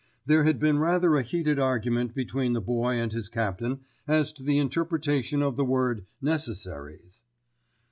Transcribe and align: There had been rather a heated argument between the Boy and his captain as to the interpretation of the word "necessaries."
There 0.25 0.45
had 0.45 0.57
been 0.59 0.79
rather 0.79 1.15
a 1.15 1.21
heated 1.21 1.59
argument 1.59 2.15
between 2.15 2.53
the 2.53 2.59
Boy 2.59 2.95
and 2.95 3.13
his 3.13 3.29
captain 3.29 3.81
as 4.07 4.33
to 4.33 4.41
the 4.43 4.57
interpretation 4.57 5.43
of 5.43 5.57
the 5.57 5.63
word 5.65 6.07
"necessaries." 6.19 7.21